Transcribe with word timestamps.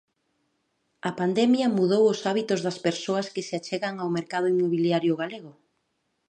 A 1.09 1.11
pandemia 1.19 1.73
mudou 1.77 2.03
os 2.13 2.19
hábitos 2.27 2.59
das 2.65 2.77
persoas 2.87 3.27
que 3.33 3.45
se 3.47 3.55
achegan 3.59 3.95
ao 3.99 4.09
mercado 4.17 4.47
inmobiliario 4.53 5.13
galego. 5.21 5.53